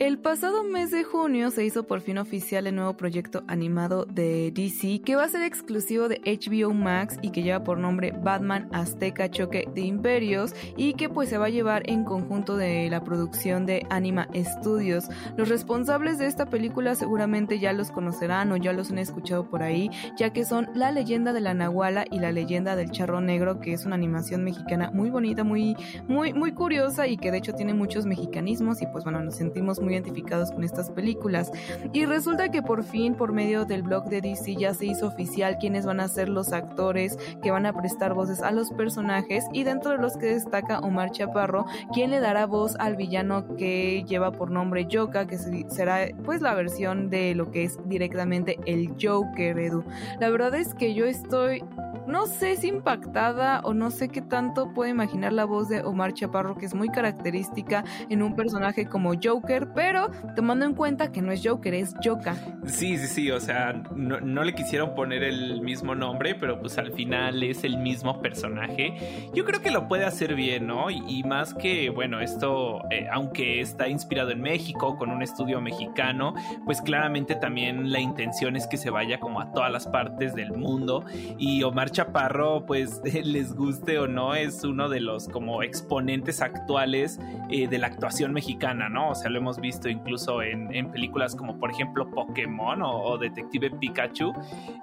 [0.00, 4.50] El pasado mes de junio se hizo por fin oficial el nuevo proyecto animado de
[4.52, 8.68] DC que va a ser exclusivo de HBO Max y que lleva por nombre Batman
[8.72, 13.04] Azteca Choque de Imperios y que pues se va a llevar en conjunto de la
[13.04, 15.04] producción de Anima Studios.
[15.36, 19.62] Los responsables de esta película seguramente ya los conocerán o ya los han escuchado por
[19.62, 23.60] ahí, ya que son La leyenda de la Nahuala y La leyenda del Charro Negro,
[23.60, 25.76] que es una animación mexicana muy bonita, muy
[26.08, 29.83] muy muy curiosa y que de hecho tiene muchos mexicanismos y pues bueno, nos sentimos
[29.84, 31.52] muy identificados con estas películas.
[31.92, 35.58] Y resulta que por fin, por medio del blog de DC, ya se hizo oficial
[35.58, 39.64] quiénes van a ser los actores que van a prestar voces a los personajes y
[39.64, 44.32] dentro de los que destaca Omar Chaparro, quien le dará voz al villano que lleva
[44.32, 49.58] por nombre Joka, que será pues la versión de lo que es directamente el Joker,
[49.58, 49.84] Edu.
[50.20, 51.62] La verdad es que yo estoy
[52.06, 56.14] no sé si impactada o no sé qué tanto puedo imaginar la voz de Omar
[56.14, 61.22] Chaparro, que es muy característica en un personaje como Joker, pero tomando en cuenta que
[61.22, 62.36] no es Joker, es Joka.
[62.66, 66.92] Sí, sí, sí, o sea, no, le quisieron poner el mismo nombre, pero pues al
[66.92, 69.30] final es el mismo personaje.
[69.34, 70.90] Yo creo que lo puede hacer bien, ¿no?
[70.90, 76.34] Y, más que, bueno, esto, eh, aunque está inspirado en México, con un estudio mexicano,
[76.64, 80.52] pues claramente también la intención es que se vaya como a todas las partes del
[80.52, 81.04] mundo.
[81.38, 87.18] Y Omar Chaparro, pues les guste o no, es uno de los como exponentes actuales
[87.50, 89.10] eh, de la actuación mexicana, ¿no?
[89.10, 94.32] O sea, lo hemos visto incluso en, películas como por ejemplo Pokémon o, Detective Pikachu.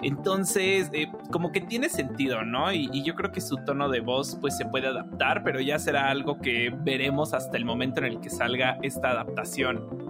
[0.02, 2.72] Entonces, eh, como que tiene sentido, ¿no?
[2.72, 5.78] Y, y, yo creo que su tono de voz pues se puede adaptar, pero ya
[5.78, 10.01] será algo que veremos hasta el momento en el que salga esta adaptación.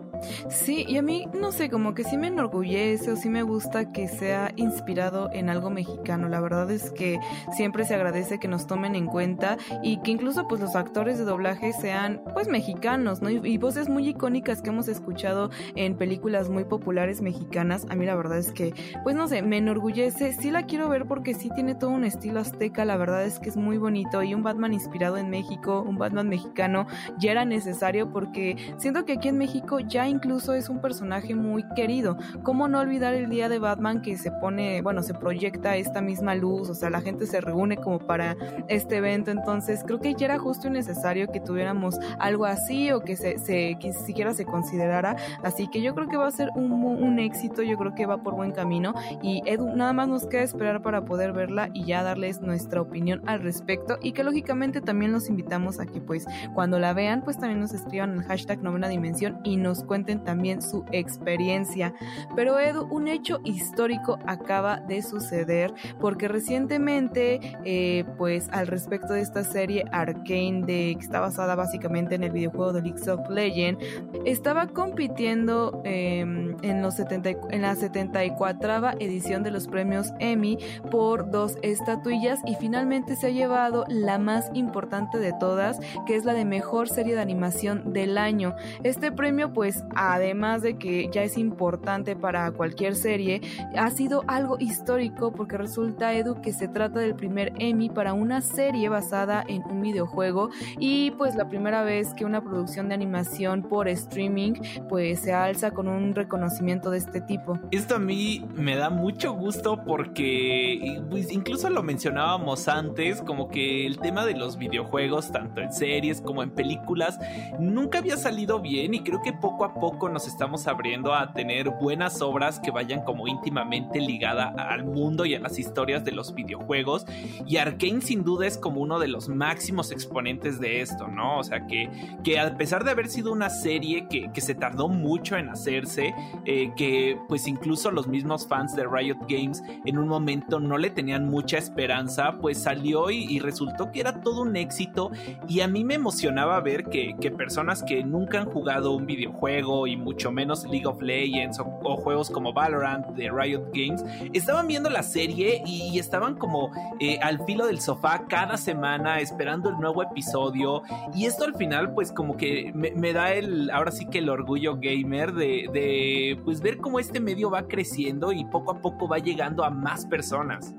[0.49, 3.93] Sí, y a mí, no sé, como que sí me enorgullece o sí me gusta
[3.93, 6.29] que sea inspirado en algo mexicano.
[6.29, 7.19] La verdad es que
[7.53, 11.25] siempre se agradece que nos tomen en cuenta y que incluso pues los actores de
[11.25, 13.31] doblaje sean pues mexicanos, ¿no?
[13.31, 17.87] Y, voces muy icónicas que hemos escuchado en películas muy populares mexicanas.
[17.91, 20.33] A mí la verdad es que, pues no sé, me enorgullece.
[20.33, 22.85] Sí la quiero ver porque sí tiene todo un estilo azteca.
[22.85, 26.29] La verdad es que es muy bonito y un Batman inspirado en México, un Batman
[26.29, 26.87] mexicano,
[27.19, 31.65] ya era necesario porque siento que aquí en México ya incluso es un personaje muy
[31.75, 32.17] querido.
[32.43, 36.35] ¿Cómo no olvidar el día de Batman que se pone, bueno, se proyecta esta misma
[36.35, 38.37] luz, o sea, la gente se reúne como para
[38.69, 43.01] este evento, entonces creo que ya era justo y necesario que tuviéramos algo así o
[43.01, 43.37] que se,
[43.79, 47.63] que siquiera se considerara, así que yo creo que va a ser un, un éxito,
[47.63, 48.95] yo creo que va por buen camino.
[49.23, 53.23] Y Edu, nada más nos queda esperar para poder verla y ya darles nuestra opinión
[53.27, 53.99] al respecto.
[54.03, 57.73] Y que lógicamente también los invitamos a que pues cuando la vean pues también nos
[57.73, 61.95] escriban el hashtag novena dimensión y nos cuenten también su experiencia.
[62.37, 69.21] Pero Edu, un hecho histórico acaba de suceder porque recientemente, eh, pues al respecto de
[69.21, 73.85] esta serie Arcane, que está basada básicamente en el videojuego de League of Legends,
[74.25, 78.63] estaba compitiendo em, en, los 70, en la 74
[78.99, 80.59] edición de los premios Emmy
[80.91, 86.25] por dos estatuillas y finalmente se ha llevado la más importante de todas, que es
[86.25, 88.55] la de mejor serie de animación del año.
[88.83, 93.41] Este premio pues además de que ya es importante para cualquier serie,
[93.77, 98.41] ha sido algo histórico porque resulta, Edu, que se trata del primer Emmy para una
[98.41, 103.63] serie basada en un videojuego y pues la primera vez que una producción de animación
[103.63, 104.55] por streaming
[104.89, 107.59] pues se alza con un reconocimiento de este tipo.
[107.71, 113.87] Esto a mí me da mucho gusto porque pues, incluso lo mencionábamos antes, como que
[113.87, 117.19] el tema de los videojuegos, tanto en series como en películas,
[117.59, 121.71] nunca había salido bien y creo que poco a poco nos estamos abriendo a tener
[121.71, 126.35] buenas obras que vayan como íntimamente ligada al mundo y a las historias de los
[126.35, 127.07] videojuegos.
[127.47, 131.39] Y Arkane sin duda es como uno de los máximos exponentes de esto, ¿no?
[131.39, 131.91] O sea, que,
[132.25, 136.15] que a pesar de haber sido una serie que, que se tardó mucho en hacerse,
[136.45, 140.91] eh, que pues incluso los mismos fans de Riot Games en un momento no le
[140.91, 145.11] tenían mucha esperanza, pues salió y, resultó que era todo un éxito
[145.49, 149.97] y a mí me emocionaba ver que, personas que nunca han jugado un videojuego y
[149.97, 155.03] mucho menos League of Legends o, juegos como Valorant de Riot Games, estaban viendo la
[155.03, 156.71] serie y, estaban como
[157.01, 160.83] eh, al filo del sofá cada semana esperando el nuevo episodio
[161.15, 164.77] y esto al final pues como que me, da el, ahora sí que el orgullo
[164.81, 169.19] gamer de, de pues ver cómo este medio va creciendo y poco a poco va
[169.19, 170.75] llegando a más personas.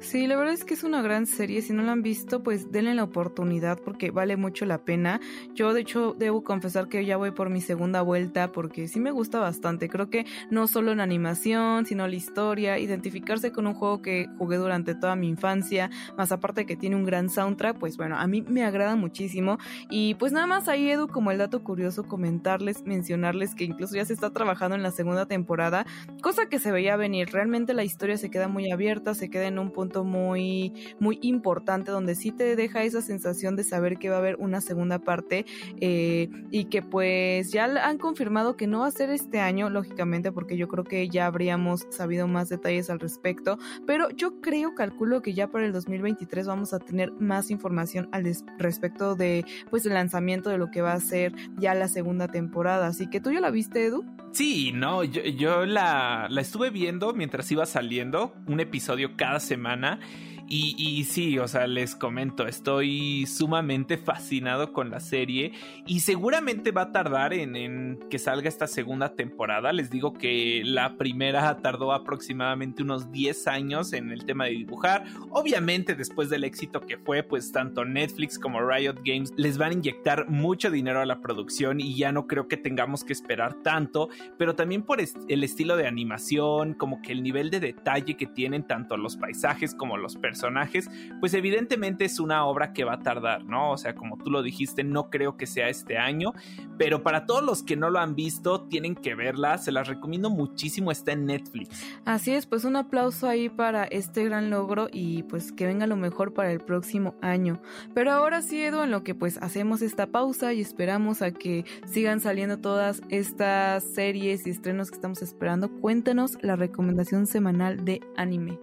[0.00, 1.62] Sí, la verdad es que es una gran serie.
[1.62, 5.20] Si no la han visto, pues denle la oportunidad porque vale mucho la pena.
[5.54, 9.10] Yo, de hecho, debo confesar que ya voy por mi segunda vuelta porque sí me
[9.10, 9.88] gusta bastante.
[9.88, 14.56] Creo que no solo en animación, sino la historia, identificarse con un juego que jugué
[14.56, 18.42] durante toda mi infancia, más aparte que tiene un gran soundtrack, pues bueno, a mí
[18.42, 19.58] me agrada muchísimo.
[19.90, 24.04] Y pues nada más ahí, Edu, como el dato curioso, comentarles, mencionarles que incluso ya
[24.04, 25.86] se está trabajando en la segunda temporada,
[26.22, 27.30] cosa que se veía venir.
[27.30, 31.18] Realmente la historia se queda muy abierta, se queda en un un punto muy, muy
[31.22, 34.98] importante donde sí te deja esa sensación de saber que va a haber una segunda
[34.98, 35.46] parte
[35.80, 40.32] eh, y que pues ya han confirmado que no va a ser este año, lógicamente,
[40.32, 45.22] porque yo creo que ya habríamos sabido más detalles al respecto, pero yo creo, calculo
[45.22, 48.24] que ya para el 2023 vamos a tener más información al
[48.58, 52.86] respecto de pues el lanzamiento de lo que va a ser ya la segunda temporada.
[52.86, 54.04] Así que tú ya la viste, Edu.
[54.32, 59.53] Sí, no, yo, yo la, la estuve viendo mientras iba saliendo, un episodio cada semana
[59.54, 60.02] semana
[60.48, 65.52] y, sí, o sea, les comento, estoy sumamente fascinado con la serie
[65.86, 69.72] y seguramente va a tardar en, que salga esta segunda temporada.
[69.72, 75.04] Les digo que la primera tardó aproximadamente unos 10 años en el tema de dibujar.
[75.30, 79.74] Obviamente después del éxito que fue, pues tanto Netflix como Riot Games les van a
[79.74, 84.08] inyectar mucho dinero a la producción y ya no creo que tengamos que esperar tanto,
[84.38, 88.66] pero también por el estilo de animación, como que el nivel de detalle que tienen
[88.66, 90.90] tanto los paisajes como los personajes personajes,
[91.20, 93.70] pues evidentemente es una obra que va a tardar, ¿no?
[93.70, 96.32] O sea, como tú lo dijiste, no creo que sea este año,
[96.76, 100.30] pero para todos los que no lo han visto, tienen que verla, se las recomiendo
[100.30, 101.84] muchísimo, está en Netflix.
[102.04, 105.96] Así es, pues un aplauso ahí para este gran logro y pues que venga lo
[105.96, 107.62] mejor para el próximo año.
[107.94, 111.64] Pero ahora sí, Edu, en lo que pues hacemos esta pausa y esperamos a que
[111.86, 118.00] sigan saliendo todas estas series y estrenos que estamos esperando, cuéntanos la recomendación semanal de
[118.16, 118.58] anime.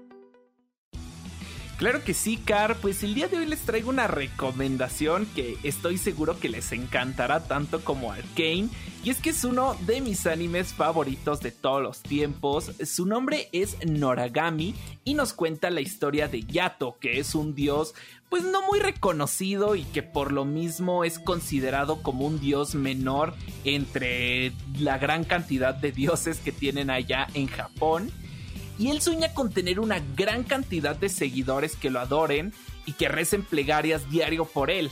[1.82, 2.76] Claro que sí, Car.
[2.76, 7.48] Pues el día de hoy les traigo una recomendación que estoy seguro que les encantará
[7.48, 8.70] tanto como Arkane.
[9.04, 12.72] Y es que es uno de mis animes favoritos de todos los tiempos.
[12.86, 17.96] Su nombre es Noragami y nos cuenta la historia de Yato, que es un dios
[18.30, 23.34] pues no muy reconocido y que por lo mismo es considerado como un dios menor
[23.66, 28.12] entre la gran cantidad de dioses que tienen allá en Japón
[28.82, 32.52] y él sueña con tener una gran cantidad de seguidores que lo adoren
[32.88, 34.90] y que recen plegarias diario por él.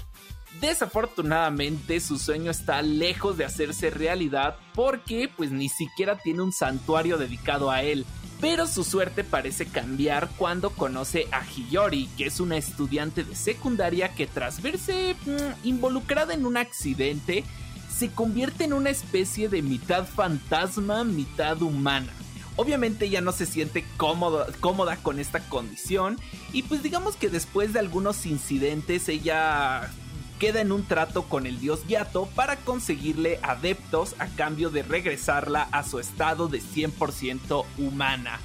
[0.61, 7.17] Desafortunadamente su sueño está lejos de hacerse realidad porque pues ni siquiera tiene un santuario
[7.17, 8.05] dedicado a él.
[8.39, 14.13] Pero su suerte parece cambiar cuando conoce a Hiyori, que es una estudiante de secundaria
[14.13, 17.43] que tras verse mm, involucrada en un accidente,
[17.91, 22.13] se convierte en una especie de mitad fantasma, mitad humana.
[22.59, 26.19] Obviamente ella no se siente cómoda con esta condición
[26.51, 29.89] y pues digamos que después de algunos incidentes ella
[30.39, 35.69] queda en un trato con el dios Yato para conseguirle adeptos a cambio de regresarla
[35.71, 38.41] a su estado de 100% humana.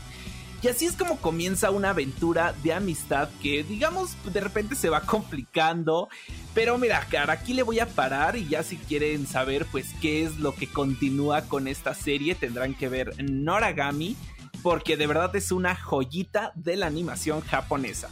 [0.62, 5.00] Y así es como comienza una aventura de amistad que, digamos, de repente se va
[5.00, 6.08] complicando.
[6.54, 10.24] Pero mira, cara, aquí le voy a parar y ya si quieren saber, pues, qué
[10.24, 14.16] es lo que continúa con esta serie, tendrán que ver Noragami,
[14.62, 18.08] porque de verdad es una joyita de la animación japonesa.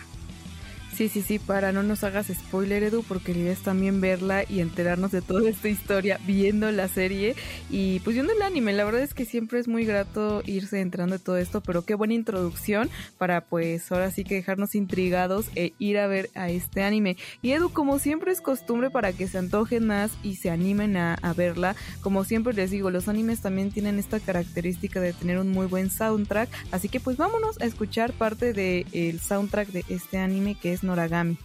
[0.94, 4.44] Sí, sí, sí, para no nos hagas spoiler, Edu, porque la idea es también verla
[4.46, 7.34] y enterarnos de toda esta historia viendo la serie
[7.70, 8.74] y pues viendo el anime.
[8.74, 11.94] La verdad es que siempre es muy grato irse entrando de todo esto, pero qué
[11.94, 16.82] buena introducción para pues ahora sí que dejarnos intrigados e ir a ver a este
[16.82, 17.16] anime.
[17.40, 21.16] Y Edu, como siempre es costumbre para que se antojen más y se animen a,
[21.34, 25.64] verla, como siempre les digo, los animes también tienen esta característica de tener un muy
[25.64, 30.74] buen soundtrack, así que pues vámonos a escuchar parte del soundtrack de este anime que
[30.74, 31.38] es Noragami.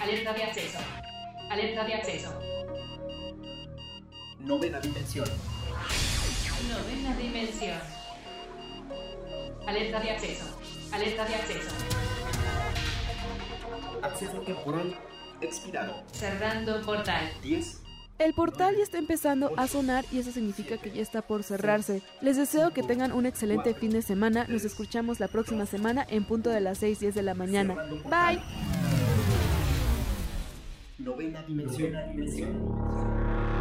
[0.00, 0.78] Alerta de acceso.
[1.50, 2.40] Alerta de acceso.
[4.40, 5.26] Novena dimensión.
[6.68, 7.80] Novena dimensión.
[9.66, 10.60] Alerta de acceso.
[10.92, 11.70] Alerta de acceso.
[14.02, 14.94] Acceso temporal
[15.40, 16.04] expirado.
[16.12, 17.30] Cerrando portal.
[17.42, 17.83] 10.
[18.18, 22.00] El portal ya está empezando a sonar y eso significa que ya está por cerrarse.
[22.20, 24.46] Les deseo que tengan un excelente fin de semana.
[24.48, 27.74] Nos escuchamos la próxima semana en punto de las 6:10 de la mañana.
[28.04, 28.40] Bye.
[30.98, 31.92] Novena dimensión.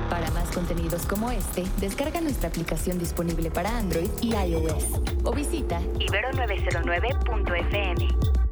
[0.09, 4.85] Para más contenidos como este, descarga nuestra aplicación disponible para Android y iOS
[5.23, 8.42] o visita ibero909.fm.